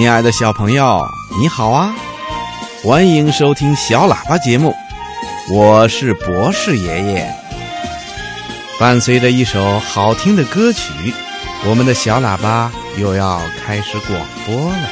[0.00, 1.06] 亲爱的小朋友，
[1.38, 1.94] 你好啊！
[2.82, 4.74] 欢迎收听小喇叭节目，
[5.52, 7.30] 我是博士爷爷。
[8.78, 11.12] 伴随着一首好听的歌曲，
[11.68, 14.88] 我们的小喇叭又要开始广播了。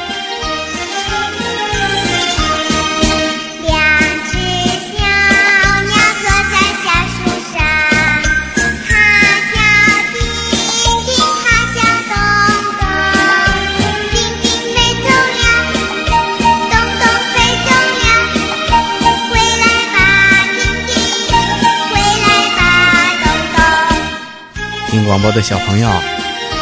[24.90, 25.90] 听广播的小朋友，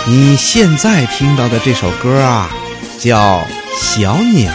[0.06, 2.50] 你现在听到的这首歌啊，
[2.98, 3.38] 叫
[3.80, 4.52] 《小鸟》，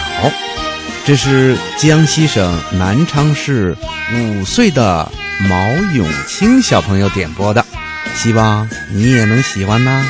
[1.05, 3.75] 这是江西省南昌市
[4.13, 5.09] 五岁的
[5.49, 7.65] 毛永清小朋友点播的，
[8.13, 10.05] 希望你也能喜欢呢。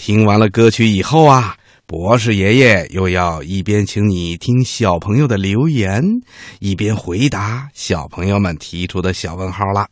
[0.00, 1.54] 听完了歌曲以后啊，
[1.86, 6.02] 博士爷爷又要一边请你听小朋友的留言，
[6.58, 9.86] 一边回答小朋友们提出的小问号啦。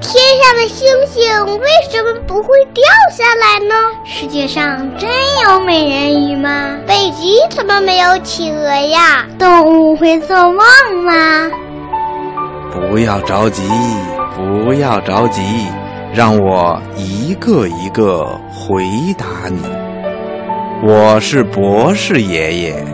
[0.00, 0.12] 天
[0.42, 2.82] 上的星星为什么不会掉
[3.16, 3.74] 下来呢？
[4.04, 5.08] 世界上真
[5.44, 6.76] 有美人鱼吗？
[6.84, 9.24] 北极怎么没有企鹅呀？
[9.38, 10.58] 动物会做梦
[11.04, 11.48] 吗？
[12.72, 13.62] 不要着急。
[14.36, 15.42] 不要着急，
[16.14, 18.84] 让我一个一个回
[19.18, 19.58] 答你。
[20.80, 22.84] 我是博士爷爷。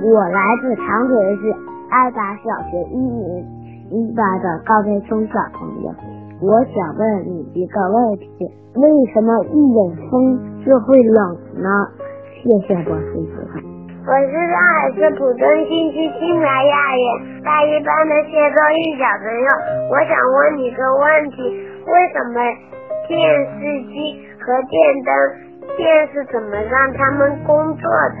[0.00, 1.52] 我来自长春市
[1.90, 3.44] 爱达小学一年
[3.90, 5.92] 一班的高培聪小朋友，
[6.44, 8.28] 我想问你一个问题：
[8.76, 8.84] 为
[9.14, 11.68] 什么一有风就会冷呢？
[12.36, 13.64] 谢谢博士爷爷。
[14.04, 19.48] 我是上海市浦东新区新苗幼儿园大一班的谢周玉小朋友，
[19.88, 21.48] 我想问你个问题：
[21.88, 22.36] 为什么
[23.08, 23.16] 电
[23.56, 25.08] 视机和电灯、
[25.80, 25.80] 电
[26.12, 27.88] 是怎么让他们工作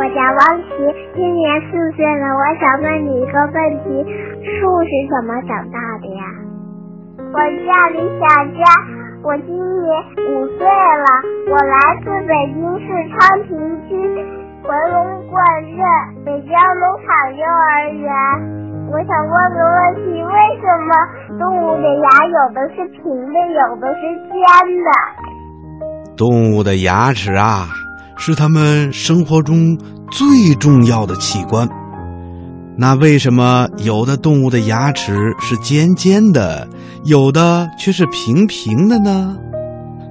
[0.16, 0.72] 叫王琪，
[1.12, 4.00] 今年四岁了，我想问你一个问题：
[4.48, 5.76] 树是怎么长大？
[7.32, 8.26] 我叫李小
[8.58, 8.60] 佳。
[9.22, 9.86] 我今年
[10.16, 11.06] 五岁了，
[11.46, 13.14] 我来自北京市昌
[13.46, 13.48] 平
[13.86, 13.88] 区
[14.64, 14.98] 回龙
[15.30, 15.78] 观镇
[16.24, 18.10] 北郊农场幼儿园。
[18.90, 20.90] 我想问个问题：为什么
[21.38, 24.34] 动物的牙有的是平的，有的是尖
[24.82, 24.90] 的？
[26.16, 27.68] 动物的牙齿啊，
[28.16, 29.78] 是它们生活中
[30.10, 31.68] 最重要的器官。
[32.80, 36.66] 那为什么有的动物的牙齿是尖尖的，
[37.04, 39.36] 有的却是平平的呢？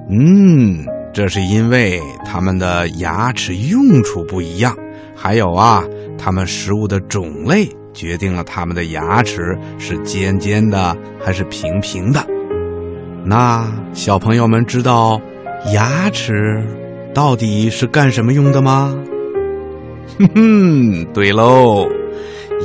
[0.08, 4.72] 嗯，这是因为它们的牙齿用处不一样，
[5.16, 5.82] 还有啊，
[6.16, 12.24] 它们食物的种类决定了它们的牙齿是尖尖的还是平平的。
[13.24, 15.20] 那小朋友们知道
[15.74, 16.64] 牙齿
[17.12, 18.96] 到底是干什么用的吗？
[20.20, 21.88] 哼 哼，对喽。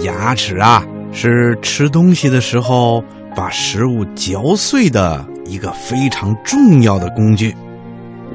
[0.04, 3.04] 牙齿啊，是吃东西的时候
[3.36, 7.56] 把食物嚼碎的一个非常重要的工具。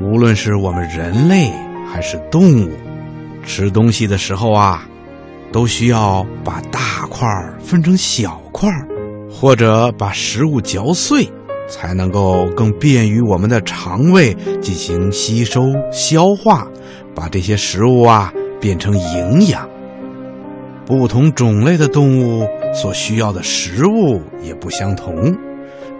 [0.00, 1.52] 无论是我们人类
[1.92, 2.70] 还是动物，
[3.44, 4.86] 吃东西的时候啊，
[5.52, 8.86] 都需要把大块儿分成小块儿，
[9.30, 11.30] 或者把食物嚼碎，
[11.68, 15.62] 才能够更便于我们的肠胃进行吸收
[15.92, 16.66] 消化，
[17.14, 19.68] 把这些食物啊变成营养。
[20.90, 22.44] 不同种类的动物
[22.74, 25.32] 所需要的食物也不相同，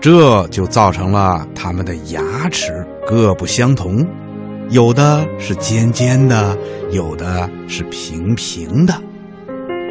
[0.00, 4.04] 这就造成了它们的牙齿各不相同，
[4.68, 6.58] 有的是尖尖的，
[6.90, 8.92] 有的是平平的。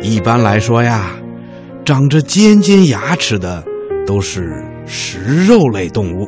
[0.01, 1.11] 一般来说呀，
[1.85, 3.63] 长着尖尖牙齿的
[4.05, 6.27] 都是食肉类动物，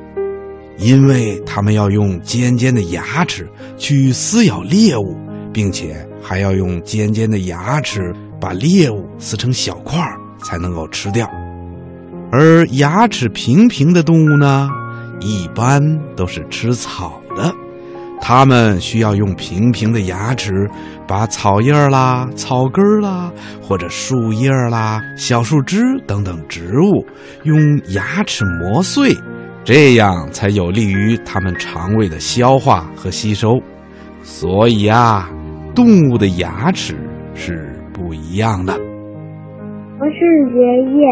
[0.78, 3.46] 因为它们要用尖尖的牙齿
[3.78, 5.18] 去撕咬猎物，
[5.52, 8.16] 并且还要用尖尖的牙齿。
[8.42, 10.02] 把猎物撕成小块
[10.44, 11.30] 才能够吃掉，
[12.32, 14.68] 而牙齿平平的动物呢，
[15.20, 15.80] 一般
[16.16, 17.54] 都是吃草的。
[18.20, 20.70] 它们需要用平平的牙齿
[21.08, 27.06] 把草叶啦、草根啦，或者树叶啦、小树枝等等植物
[27.44, 27.58] 用
[27.90, 29.16] 牙齿磨碎，
[29.64, 33.60] 这样才有利于它们肠胃的消化和吸收。
[34.24, 35.30] 所以啊，
[35.74, 36.96] 动物的牙齿
[37.34, 37.71] 是。
[38.02, 38.74] 不一样的。
[40.00, 40.16] 博士
[40.56, 41.08] 爷爷，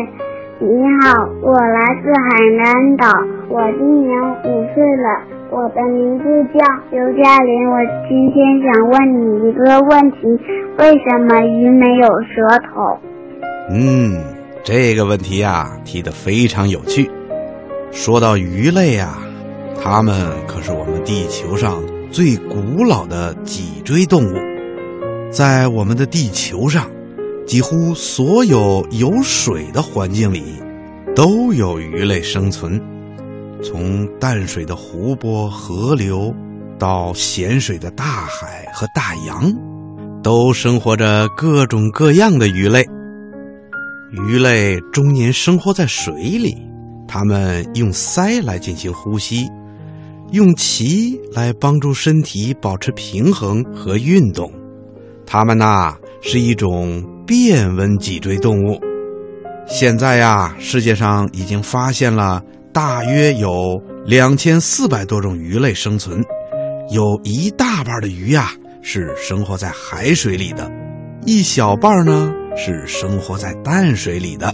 [0.60, 0.66] 你
[1.02, 3.08] 好，我来自海南岛，
[3.48, 4.10] 我今年
[4.44, 5.22] 五岁了，
[5.52, 6.60] 我的名字叫
[6.90, 7.70] 刘嘉玲。
[7.70, 7.78] 我
[8.08, 10.18] 今天想问你一个问题：
[10.80, 12.98] 为什么鱼没有舌头？
[13.70, 14.20] 嗯，
[14.64, 17.08] 这个问题呀提的非常有趣。
[17.92, 19.20] 说到鱼类啊，
[19.80, 20.16] 它们
[20.48, 24.59] 可是我们地球上最古老的脊椎动物。
[25.32, 26.90] 在我们的地球上，
[27.46, 30.44] 几乎所有有水的环境里，
[31.16, 32.82] 都有鱼类生存。
[33.62, 36.34] 从淡水的湖泊、河流，
[36.80, 39.54] 到咸水的大海和大洋，
[40.24, 42.84] 都生活着各种各样的鱼类。
[44.12, 46.58] 鱼类终年生活在水里，
[47.08, 49.48] 它们用鳃来进行呼吸，
[50.32, 54.52] 用鳍来帮助身体保持平衡和运动。
[55.32, 58.82] 它们呐是一种变温脊椎动物。
[59.68, 62.42] 现在呀，世界上已经发现了
[62.74, 66.24] 大约有两千四百多种鱼类生存，
[66.92, 68.50] 有一大半的鱼呀
[68.82, 70.68] 是生活在海水里的，
[71.28, 74.52] 一小半呢是生活在淡水里的。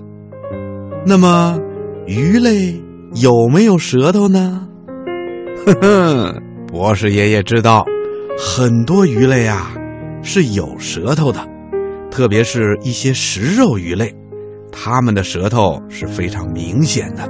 [1.06, 1.58] 那么，
[2.06, 2.76] 鱼类
[3.14, 4.68] 有没有舌头呢？
[5.66, 7.86] 呵呵，博士爷爷知道，
[8.38, 9.74] 很多鱼类啊。
[10.26, 11.48] 是有舌头的，
[12.10, 14.12] 特别是一些食肉鱼类，
[14.72, 17.30] 它们的舌头是非常明显的。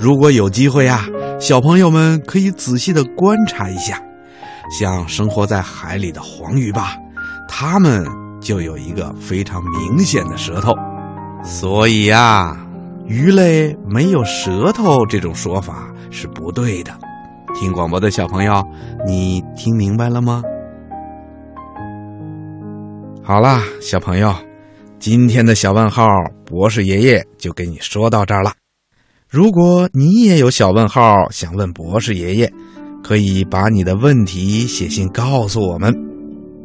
[0.00, 1.06] 如果有机会啊，
[1.38, 4.02] 小朋友们可以仔细的观察一下，
[4.76, 6.96] 像生活在海里的黄鱼吧，
[7.48, 8.04] 它们
[8.40, 10.72] 就有一个非常明显的舌头。
[11.44, 12.66] 所以呀，
[13.06, 16.92] 鱼类没有舌头这种说法是不对的。
[17.54, 18.60] 听广播的小朋友，
[19.06, 20.42] 你听明白了吗？
[23.24, 24.34] 好啦，小朋友，
[24.98, 26.04] 今天的小问号
[26.44, 28.52] 博士爷爷就给你说到这儿了。
[29.30, 32.52] 如果你也有小问号想问博士爷爷，
[33.00, 35.94] 可以把你的问题写信告诉我们。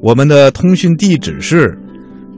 [0.02, 1.78] 我们的通讯地址是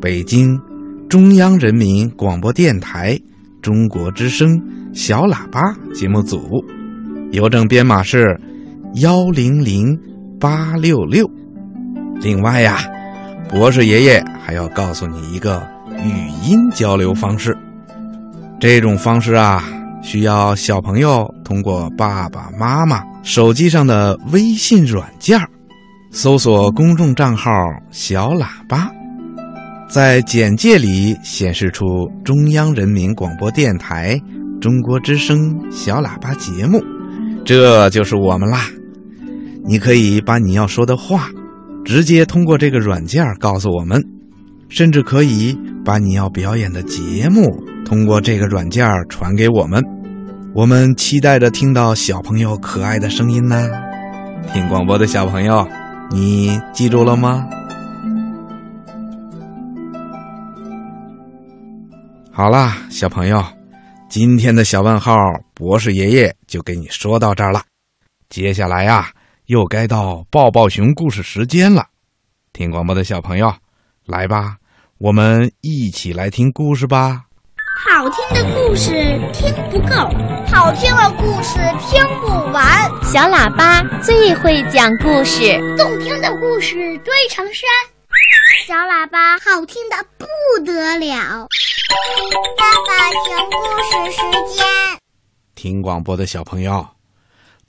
[0.01, 0.59] 北京
[1.07, 3.17] 中央人民广播电台
[3.61, 4.61] 中国之声
[4.93, 6.61] 小喇叭节目组，
[7.31, 8.37] 邮政编码是
[8.95, 9.97] 幺零零
[10.41, 11.25] 八六六。
[12.19, 12.79] 另外呀。
[13.49, 15.67] 博士爷爷还要告诉你一个
[16.03, 17.57] 语音交流方式，
[18.59, 19.63] 这种方式啊，
[20.03, 25.39] 需要小朋友通过爸爸妈妈手机上的微信软件
[26.11, 27.51] 搜索公众账号
[27.89, 28.87] “小喇叭”，
[29.89, 34.19] 在简介里显示出中央人民广播电台
[34.61, 36.83] 中国之声小喇叭节目，
[37.43, 38.67] 这就是我们啦。
[39.65, 41.29] 你可以把你要说的话。
[41.89, 43.99] 直接通过这个软件告诉我们，
[44.69, 47.41] 甚至可以把你要表演的节目
[47.83, 49.83] 通过这个软件传给我们。
[50.53, 53.67] 我们期待着听到小朋友可爱的声音呢。
[54.53, 55.67] 听广播的小朋友，
[56.11, 57.43] 你记住了吗？
[62.31, 63.43] 好啦，小朋友，
[64.07, 65.15] 今天的小问号
[65.55, 67.63] 博士爷爷就给你说到这儿了。
[68.29, 69.09] 接下来呀。
[69.49, 71.87] 又该到抱抱熊故事时间了，
[72.53, 73.51] 听广播的小朋友，
[74.05, 74.57] 来吧，
[74.99, 77.23] 我们一起来听故事吧。
[77.83, 78.91] 好听的故事
[79.33, 79.95] 听不够，
[80.45, 82.63] 好听的故事听不完。
[83.03, 87.67] 小喇叭最会讲故事，动听的故事堆成山。
[88.67, 90.27] 小喇叭好听的不
[90.63, 91.47] 得了。
[92.55, 94.63] 爸爸讲故事时间，
[95.55, 96.87] 听广播的小朋友，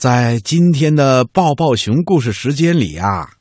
[0.01, 3.33] 在今天的抱抱熊故事时间里啊，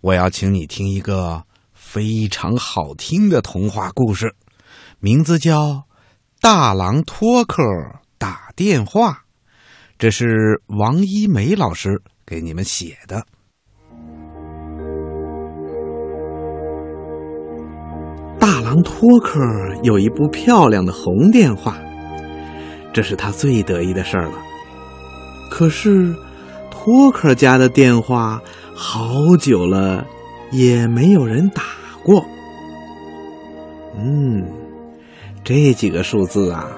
[0.00, 1.42] 我要请你听一个
[1.72, 4.32] 非常好听的童话故事，
[5.00, 5.60] 名字叫
[6.40, 7.64] 《大狼托克
[8.16, 9.10] 打电话》，
[9.98, 13.26] 这是王一梅老师给你们写的。
[18.38, 19.40] 大狼托克
[19.82, 21.76] 有一部漂亮的红电话，
[22.92, 24.43] 这是他最得意的事儿了。
[25.50, 26.14] 可是，
[26.70, 28.40] 托克家的电话
[28.74, 30.04] 好久了
[30.50, 31.62] 也没有人打
[32.02, 32.24] 过。
[33.96, 34.44] 嗯，
[35.44, 36.68] 这几个数字啊，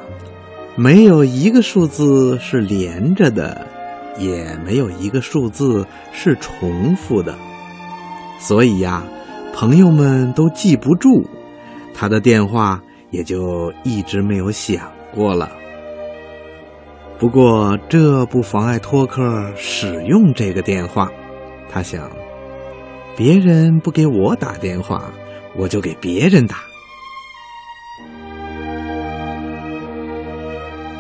[0.76, 3.66] 没有一个数字是连着的，
[4.18, 7.34] 也没有一个数字是重复的，
[8.38, 9.02] 所以呀，
[9.54, 11.26] 朋友们都记不住。
[11.94, 14.82] 他的电话也就一直没有响
[15.14, 15.50] 过了。
[17.18, 21.10] 不过这不妨碍托克使用这个电话。
[21.70, 22.10] 他想，
[23.16, 25.02] 别人不给我打电话，
[25.54, 26.56] 我就给别人打。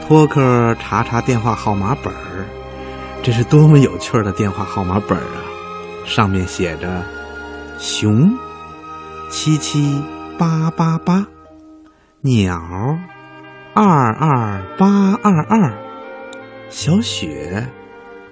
[0.06, 2.46] 托克查查电话号码本儿，
[3.22, 5.38] 这是多么有趣的电话号码本儿啊！
[6.04, 7.02] 上面写着
[7.78, 8.36] “熊
[9.30, 10.02] 七七”。
[10.38, 11.26] 八八八，
[12.20, 12.60] 鸟，
[13.72, 15.72] 二二八二二，
[16.68, 17.64] 小雪，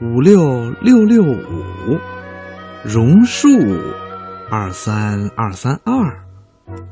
[0.01, 1.99] 五六六六五，
[2.85, 3.49] 榕树，
[4.51, 5.95] 二三二三二。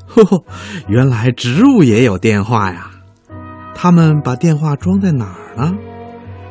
[0.07, 0.43] 呵呵，
[0.87, 2.89] 原来植物也有电话呀！
[3.75, 5.73] 他们把电话装在哪儿呢？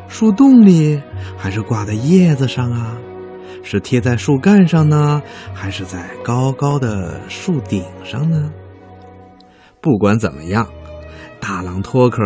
[0.08, 1.00] 树洞里，
[1.38, 2.96] 还是挂在叶子上啊？
[3.62, 5.22] 是贴在树干上呢，
[5.54, 8.52] 还是在高高的树顶上呢？
[9.80, 10.66] 不管怎么样，
[11.40, 12.20] 大狼托克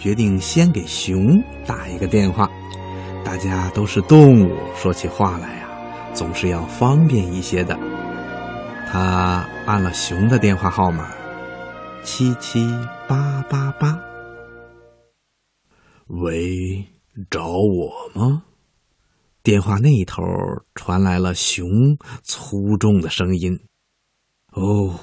[0.00, 2.50] 决定先给熊打一个电话。
[3.24, 5.68] 大家都是动物，说起话来呀，
[6.14, 7.78] 总是要方便一些的。
[8.88, 11.08] 他按了熊的电话号码，
[12.02, 12.66] 七七
[13.06, 13.96] 八八八。
[16.08, 16.84] 喂，
[17.30, 18.42] 找我吗？
[19.42, 20.22] 电话那头
[20.74, 21.66] 传来了熊
[22.22, 23.60] 粗重的声音。
[24.52, 24.98] 哦，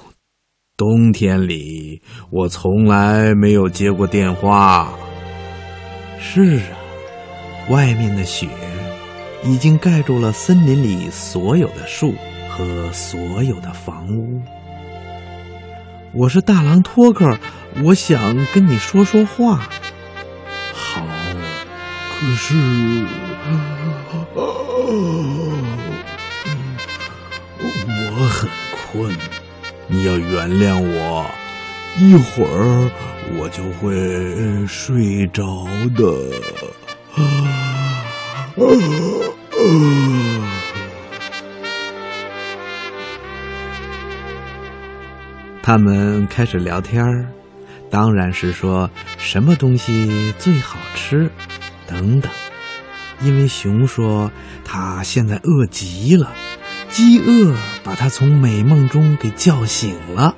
[0.78, 4.88] 冬天里我从来没有接过电话。
[6.20, 6.78] 是啊，
[7.68, 8.46] 外面的雪
[9.42, 12.14] 已经盖住了森林里所有的树
[12.48, 14.40] 和所有的房屋。
[16.12, 17.36] 我是大狼托克，
[17.82, 19.68] 我想跟你说说话。
[20.72, 21.04] 好，
[22.12, 22.54] 可是。
[27.90, 28.48] 我很
[28.92, 29.16] 困，
[29.90, 31.24] 你要原谅我，
[31.98, 32.90] 一会儿
[33.38, 35.66] 我就会睡着
[35.96, 36.04] 的。
[45.62, 47.26] 他们开始聊天儿，
[47.90, 51.30] 当然是说什么东西最好吃，
[51.86, 52.30] 等等。
[53.20, 54.30] 因为熊说
[54.64, 56.32] 他现在饿极了，
[56.90, 57.52] 饥饿
[57.88, 60.36] 把他从美梦中给叫醒了。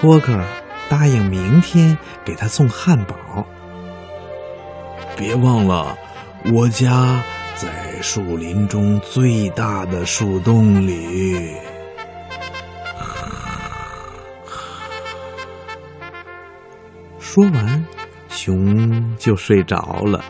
[0.00, 0.42] 托克
[0.88, 3.46] 答应明天给他送汉堡。
[5.14, 5.98] 别忘了，
[6.54, 7.22] 我家
[7.54, 11.54] 在树林中最大的树洞里。
[17.20, 17.84] 说完，
[18.30, 20.24] 熊就睡着了。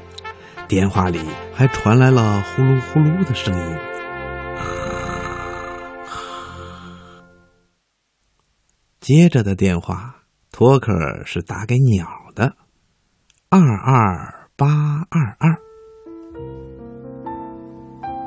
[0.66, 1.20] 电话里
[1.54, 3.78] 还传来了呼噜呼噜的声音。
[9.06, 10.16] 接着的电话，
[10.50, 12.56] 托克是打给鸟的，
[13.48, 14.66] 二二八
[15.08, 15.56] 二二。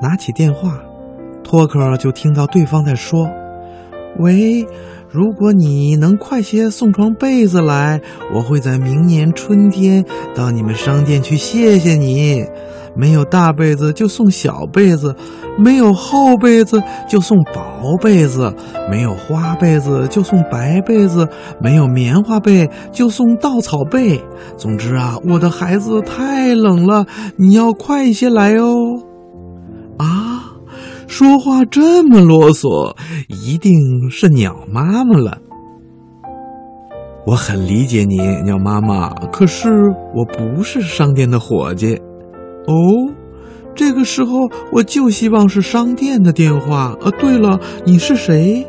[0.02, 0.82] 拿起电话，
[1.44, 3.30] 托克就听到对方在说
[4.20, 4.66] ：“喂。”
[5.12, 8.00] 如果你能快些送床被子来，
[8.36, 12.46] 我会在明年春天到你们商店去谢谢你。
[12.96, 15.16] 没有大被子就送小被子，
[15.58, 18.54] 没有厚被子就送薄被子，
[18.90, 21.28] 没有花被子就送白被子，
[21.60, 24.22] 没有棉花被就送稻草被。
[24.58, 27.06] 总之啊，我的孩子太冷了，
[27.38, 28.76] 你要快一些来哦。
[31.20, 32.96] 说话这么啰嗦，
[33.28, 35.38] 一定是鸟妈妈了。
[37.26, 39.10] 我很理解你，鸟妈妈。
[39.30, 39.68] 可是
[40.16, 41.96] 我不是商店的伙计。
[42.68, 43.12] 哦，
[43.76, 46.96] 这个时候我就希望是商店的电话。
[47.02, 48.66] 呃，对了，你是谁？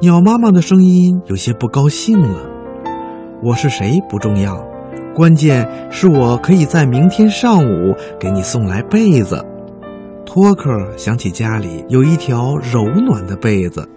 [0.00, 2.36] 鸟妈妈的声音有些不高兴了。
[3.44, 4.60] 我是谁不重要，
[5.14, 9.40] 关键是我可以在明天上午给你送来被子。
[10.26, 13.88] 托克想起家里有一条柔暖的被子，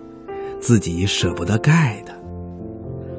[0.59, 2.13] 自己舍不得盖的。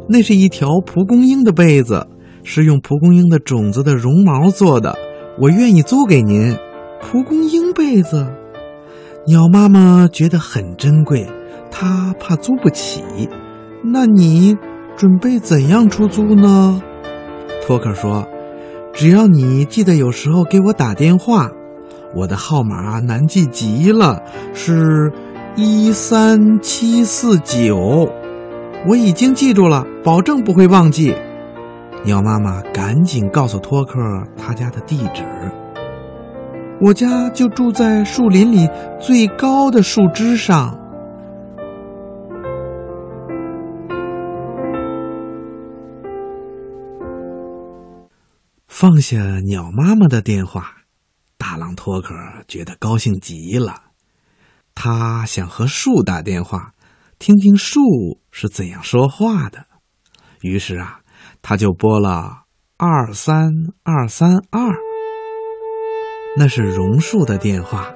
[0.08, 2.06] 那是一条蒲公英的被子，
[2.44, 4.96] 是用蒲公英的种子的绒毛做的。
[5.40, 6.56] 我愿意租给您。
[7.00, 8.26] 蒲公英被子，
[9.26, 11.26] 鸟妈妈觉得很珍贵，
[11.70, 13.02] 她怕租不起。
[13.84, 14.56] 那你
[14.96, 16.82] 准备怎样出租呢？
[17.64, 18.26] 托克说
[18.92, 21.50] ：“只要你记得有时候给我打电话，
[22.14, 24.22] 我的号码难记极了，
[24.54, 25.12] 是
[25.56, 28.10] 一三七四九。
[28.86, 31.14] 我已经记住了，保证不会忘记。”
[32.04, 33.98] 鸟妈妈赶紧告诉托克
[34.36, 35.24] 他家的地址。
[36.80, 38.68] 我家就住在树林里
[39.00, 40.78] 最高的树枝上。
[48.68, 50.77] 放下鸟妈妈的电话，
[51.50, 52.14] 大狼托克
[52.46, 53.84] 觉得高兴极了。
[54.74, 56.74] 他想和树打电话，
[57.18, 57.80] 听听树
[58.30, 59.64] 是怎样说话的。
[60.42, 61.00] 于是啊，
[61.40, 62.42] 他就拨了
[62.76, 63.50] 二三
[63.82, 64.60] 二三二。
[66.36, 67.90] 那是榕树的电话。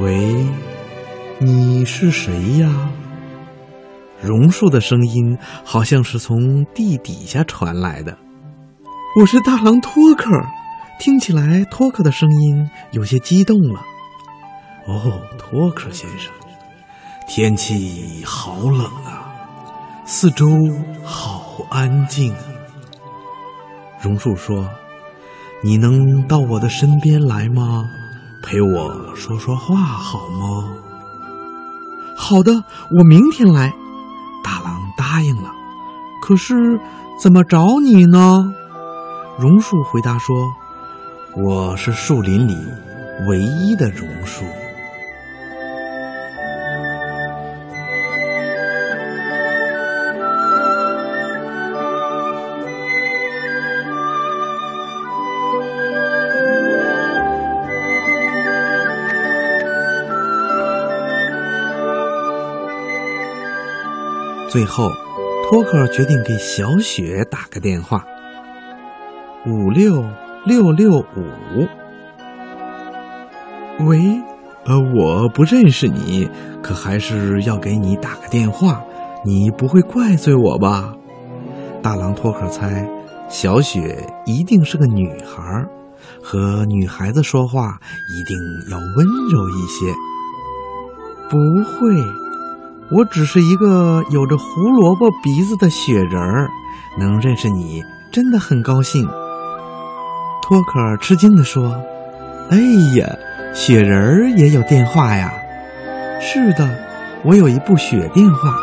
[0.00, 0.46] 喂，
[1.40, 2.92] 你是谁呀？
[4.22, 8.16] 榕树的声音好像是从地底下传来的。
[9.14, 10.30] 我是大狼托克，
[10.98, 13.78] 听起来托克的声音有些激动了。
[14.86, 16.32] 哦，托克先生，
[17.28, 19.28] 天气好冷啊，
[20.06, 20.46] 四周
[21.04, 22.34] 好安静。
[24.00, 24.66] 榕树说
[25.62, 27.84] ：“你能到我的身边来吗？
[28.42, 30.72] 陪我说说话好吗
[32.16, 32.64] ？”“好的，
[32.96, 33.74] 我明天来。”
[34.42, 35.52] 大狼答应了。
[36.22, 36.80] “可是
[37.20, 38.54] 怎么找你呢？”
[39.38, 40.54] 榕树回答说
[41.34, 42.54] ：“我是树林里
[43.26, 44.44] 唯一的榕树。”
[64.50, 64.90] 最后，
[65.48, 68.04] 托克决定给小雪打个电话。
[69.44, 70.04] 五六
[70.44, 71.66] 六六五，
[73.86, 73.98] 喂，
[74.66, 76.30] 呃，我不认识你，
[76.62, 78.80] 可还是要给你打个电话。
[79.24, 80.94] 你不会怪罪我吧？
[81.82, 82.88] 大狼托克猜，
[83.28, 85.64] 小雪一定是个女孩，
[86.22, 88.36] 和女孩子说话一定
[88.70, 89.92] 要温柔一些。
[91.28, 91.92] 不会。
[92.92, 96.48] 我只是一个有着胡萝卜鼻子的雪人儿，
[96.96, 99.08] 能认识你真的很高兴。
[100.52, 101.82] 托克吃惊地说
[102.52, 102.58] ：“哎
[102.98, 103.08] 呀，
[103.54, 105.32] 雪人儿也有电话呀
[106.20, 106.68] ？”“是的，
[107.24, 108.54] 我有一部雪电话，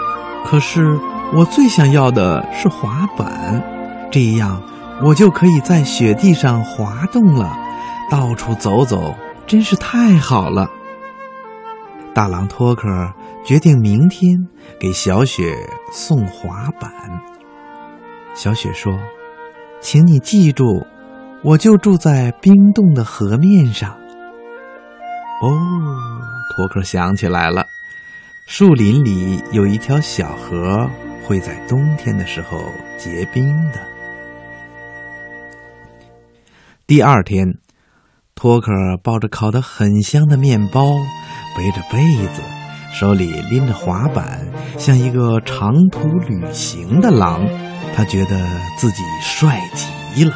[0.46, 0.96] 可是
[1.34, 3.64] 我最想要的是滑板，
[4.12, 4.62] 这样
[5.02, 7.58] 我就可以在雪地上滑动了，
[8.08, 9.16] 到处走走，
[9.48, 10.70] 真是太好了。”
[12.14, 12.88] 大狼托克。
[13.46, 14.38] 决定明天
[14.80, 15.56] 给小雪
[15.92, 16.92] 送滑板。
[18.36, 18.94] 小雪说
[19.82, 20.86] ：“请你记住，
[21.44, 23.92] 我就住在冰冻的河面上。”
[25.42, 25.50] 哦，
[26.54, 27.66] 托克想起来了，
[28.48, 30.90] 树林里有一条小河，
[31.26, 32.58] 会在冬天的时候
[32.98, 33.80] 结冰的。
[36.86, 37.48] 第二天，
[38.36, 38.72] 托克
[39.02, 40.84] 抱着烤得很香的面包，
[41.56, 42.00] 背着被
[42.34, 42.42] 子。
[42.92, 44.46] 手里拎着滑板，
[44.78, 47.48] 像一个长途旅行的狼，
[47.96, 48.36] 他觉得
[48.78, 50.34] 自己帅极了。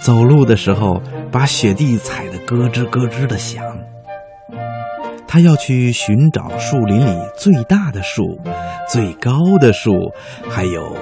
[0.00, 3.62] 走路的时候，把雪地踩得咯吱咯吱的响。
[5.26, 8.22] 他要去寻找树林里最大的树、
[8.88, 9.92] 最高的树，
[10.48, 10.96] 还有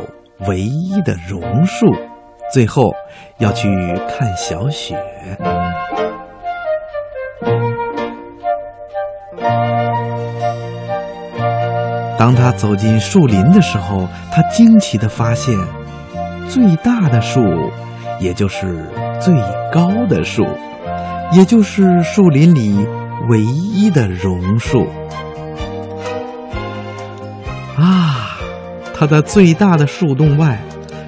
[0.48, 1.86] 唯一的榕树。
[2.52, 2.92] 最后，
[3.38, 3.68] 要去
[4.08, 4.96] 看小雪。
[12.18, 15.56] 当他走进树林的时候，他惊奇地发现，
[16.48, 17.40] 最大的树，
[18.20, 19.34] 也就是最
[19.72, 20.44] 高的树，
[21.32, 22.86] 也就是树林里
[23.28, 24.86] 唯一的榕树。
[27.76, 28.38] 啊！
[28.98, 30.58] 他在最大的树洞外，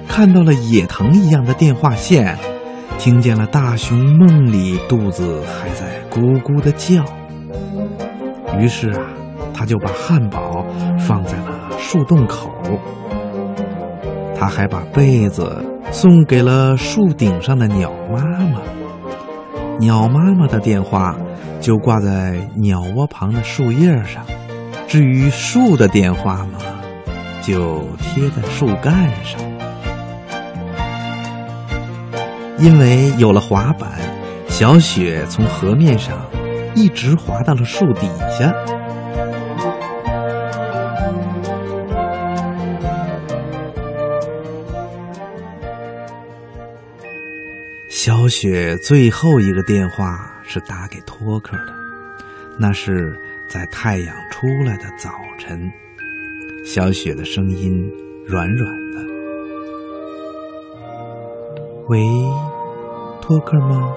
[0.07, 2.37] 看到了野藤一样的电话线，
[2.99, 7.03] 听见了大熊梦里肚子还在咕咕的叫。
[8.59, 9.01] 于是啊，
[9.53, 10.63] 他就把汉堡
[10.99, 12.51] 放在了树洞口。
[14.35, 18.61] 他还把被子送给了树顶上的鸟妈妈。
[19.79, 21.15] 鸟妈妈的电话
[21.59, 24.23] 就挂在鸟窝旁的树叶上，
[24.87, 26.59] 至于树的电话嘛，
[27.41, 29.39] 就贴在树干上。
[32.57, 33.89] 因为有了滑板，
[34.47, 36.17] 小雪从河面上
[36.75, 38.53] 一直滑到了树底下。
[48.01, 51.73] 小雪最后一个电话是打给托克的，
[52.57, 55.69] 那是在太阳出来的早晨。
[56.65, 57.91] 小雪的声音
[58.25, 59.01] 软软的
[61.89, 61.99] ：“喂，
[63.21, 63.93] 托克吗？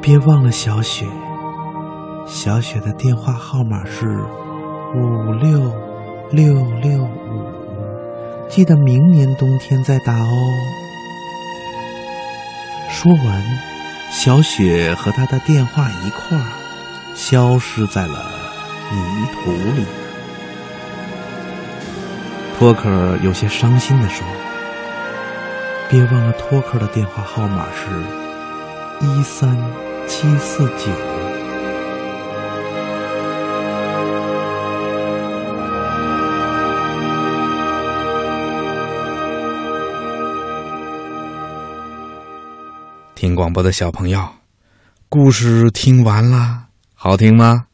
[0.00, 1.04] 别忘了小雪。
[2.24, 4.08] 小雪的电话号码是
[4.96, 5.60] 五六
[6.30, 10.26] 六六五，记得明年冬天再打哦。”
[13.00, 13.44] 说完，
[14.10, 16.44] 小雪和他的电话一块儿
[17.14, 18.28] 消失在了
[18.90, 19.86] 泥土里。
[22.58, 24.26] 托克有些伤心的说
[25.88, 27.86] ：“别忘了，托克的电话号码是
[29.06, 29.56] 一三
[30.08, 30.90] 七四九。”
[43.38, 44.20] 广播的小朋友，
[45.08, 47.66] 故事听完了，好听吗？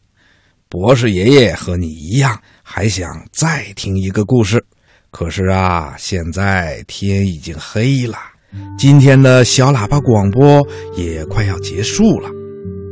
[0.68, 4.62] 博士爷爷和你一样，还想再听一个故事。
[5.11, 8.18] 可是啊，现在天已经黑了，
[8.77, 10.61] 今天的小喇叭广播
[10.98, 12.29] 也快要结束了。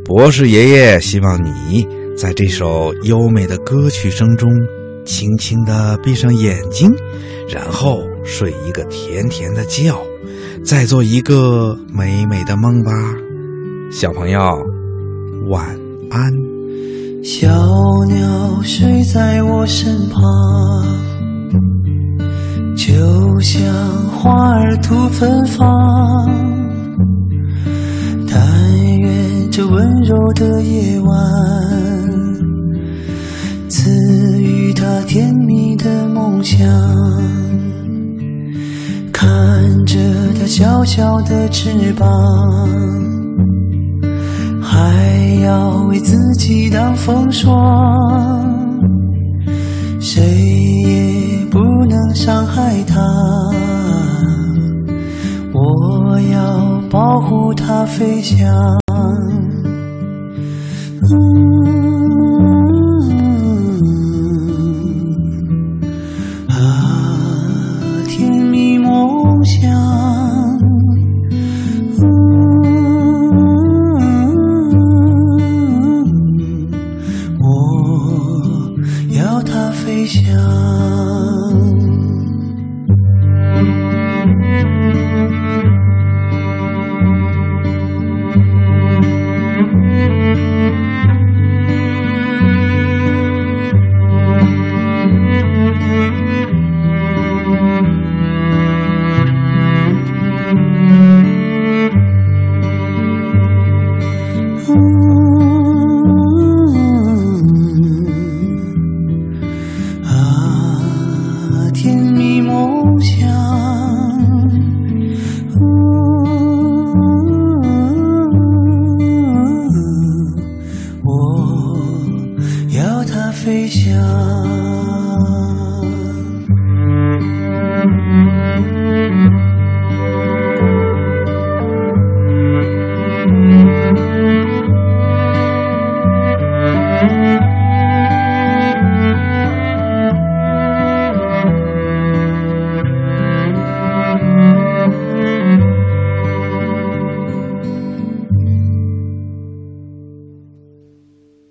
[0.02, 4.48] 博士爷爷希望你在这首优美的歌曲声中，
[5.04, 6.90] 轻轻的闭上眼睛，
[7.50, 9.92] 然后睡一个甜甜的觉。
[10.64, 12.92] 再做一个美美的梦吧，
[13.90, 14.40] 小朋友，
[15.48, 15.66] 晚
[16.10, 16.32] 安。
[17.22, 17.48] 小
[18.08, 20.22] 鸟睡在我身旁，
[22.76, 23.62] 就像
[24.08, 26.28] 花儿吐芬芳。
[28.28, 31.10] 但愿这温柔的夜晚，
[33.68, 33.90] 赐
[34.40, 36.68] 予他甜蜜的梦想。
[39.22, 40.00] 看着
[40.36, 42.10] 它小小的翅膀，
[44.60, 47.54] 还要为自己挡风霜，
[50.00, 53.00] 谁也不能伤害它。
[55.52, 58.36] 我要保护它飞翔。